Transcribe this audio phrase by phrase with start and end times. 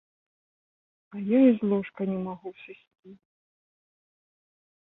[1.15, 3.11] А я і з ложка не магу сысці.